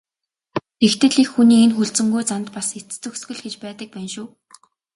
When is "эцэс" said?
2.79-2.97